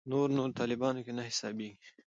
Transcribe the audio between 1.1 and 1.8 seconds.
نه حسابېږي.